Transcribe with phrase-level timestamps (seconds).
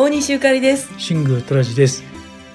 [0.00, 0.92] 大西ゆかりです。
[0.96, 2.04] シングトラジです。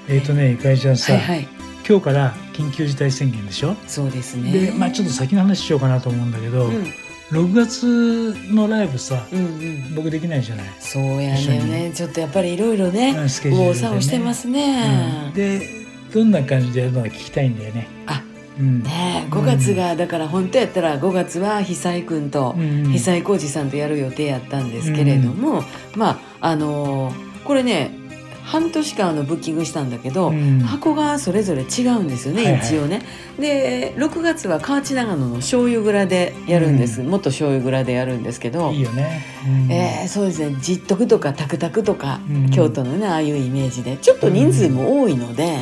[0.08, 1.48] えっ、とね、ゆかりちゃんさ、はいはい。
[1.86, 3.76] 今日から緊急事態宣言でしょ？
[3.86, 4.50] そうですね。
[4.52, 6.86] で、まあちょっと先の話しようかなと思うんだけど、うん
[7.32, 9.96] 6月のライブさ、うんうん。
[9.96, 10.66] 僕できないじゃない？
[10.80, 11.92] そうやね。
[11.94, 14.02] ちょっとやっぱりいろいろねう、んスケジュールで、ね。
[14.02, 15.26] してますね。
[15.28, 15.68] うんで、
[16.14, 17.88] どんな感じでやるのか聞きたいんだよね。
[18.06, 18.22] あ、
[18.58, 18.84] うん。
[18.84, 25.64] ねえ、5月がだから本当やったら5月は久井くんとうん久井浩二さんとやる予定やったんですけれども、
[25.98, 28.04] まああのーこれね
[28.44, 30.60] 半年間のブッキングしたんだけど、うん。
[30.60, 32.62] 箱がそれぞれ違うんですよね、はいはい。
[32.68, 33.02] 一応ね。
[33.40, 38.72] で6月は河内長野の醤油蔵でやるんです、う元醤油蔵でやるんですけど。
[38.72, 39.24] いいよね。
[39.48, 39.72] うん。
[39.72, 40.58] えーそうですね。
[40.60, 42.52] じっとくとかタクタクとか、うん。
[42.52, 43.96] 京都のねああいうイメージで。
[43.96, 45.60] ちょっと人数も多いので。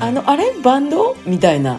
[0.00, 0.50] あのあれ？
[0.62, 1.16] バンド？
[1.26, 1.78] みたいな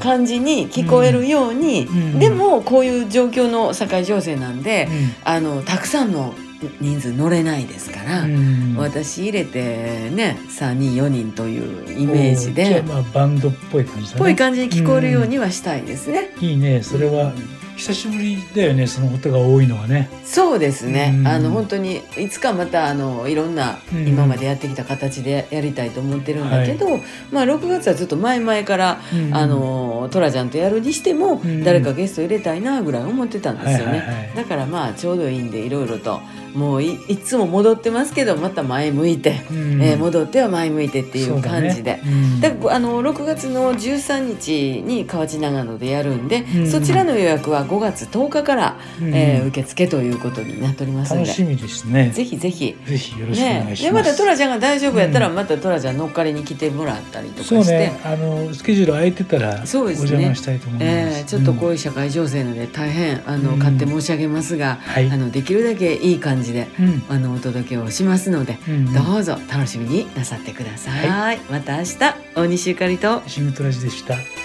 [0.00, 2.18] 感じに聞こえるように、うん。
[2.18, 4.92] でもこういう状況の社会情勢なんで、うん。
[5.24, 6.34] あのたくさんの
[6.80, 14.18] 人数乗れないですから、うん私入れてね3人4人というイメージでまあバンドっぽい感じだね。
[14.18, 16.30] ぽい感じに聞こえるようにはしたいですね。
[16.40, 16.82] いいね。
[16.82, 17.32] それは
[17.80, 18.86] 久しぶりだよね。
[18.86, 20.10] その音が多いのはね。
[20.22, 21.26] そうですね、うん。
[21.26, 24.06] あの本当にいつかまたあのいろんなうん。
[24.06, 26.98] 今までやってきた形でやりたいと思ってるんだけど、
[27.32, 29.34] まあ6月はずっと前々から、うん。
[29.34, 31.64] あのトラちゃんとやるにしても、ん。
[31.64, 34.32] 誰かゲスト入れたいなぐらい思ってたんですよね、はいはいはい。
[34.36, 36.20] だからまあちょうどいいんでいろいろと
[36.54, 39.82] もういいつも戻ってますけどまた前向いて、うん。
[39.82, 42.00] えー戻っては前向いてっていう感じで。
[42.68, 46.70] あの6月の13日に河内長野でやるんで、うん。
[46.70, 52.10] そちらの予約は5月10日から、うんえー受付ということになっておりますんで楽しみですね。
[52.10, 52.76] ぜひぜひ。
[52.84, 53.98] ぜひよろしくお願いしでま。
[54.00, 57.92] ますたトラちゃんが大丈夫やったら、うんまたトラちゃん乗っかりに来てもらったりとかして、そうね。
[58.04, 60.84] あのスケジュール空いてたらお邪魔したいと思います。
[60.84, 71.08] えーちょっとこううんいう社会情勢なので大変あの、うん勝手申し上げますが、はいあのできるだけいい感じでうんあのお届けをしますので、うんどうぞ楽しみになさってください。
[71.08, 71.98] はまた明日
[72.34, 74.39] 大西ゆかりとシングトラジでした。